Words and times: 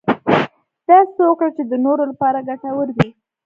داسې 0.87 1.11
څه 1.15 1.23
وکړه 1.29 1.49
چې 1.57 1.63
د 1.71 1.73
نورو 1.85 2.03
لپاره 2.11 2.45
ګټور 2.49 2.87
وي. 2.97 3.09